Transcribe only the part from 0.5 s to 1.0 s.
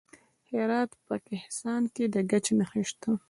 هرات